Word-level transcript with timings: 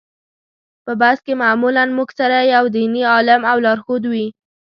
په 0.85 0.91
بس 1.01 1.17
کې 1.25 1.33
معمولا 1.43 1.83
موږ 1.97 2.09
سره 2.19 2.37
یو 2.53 2.65
دیني 2.75 3.01
عالم 3.13 3.41
او 3.51 3.57
لارښود 3.65 4.03
وي. 4.11 4.27